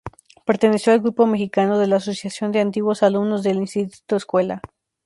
Perteneció 0.47 0.93
al 0.93 1.01
grupo 1.01 1.27
mexicano 1.27 1.77
de 1.77 1.85
la 1.85 1.97
Asociación 1.97 2.51
de 2.51 2.59
Antiguos 2.59 3.03
Alumnos 3.03 3.43
del 3.43 3.57
Instituto 3.57 4.15
Escuela. 4.15 4.59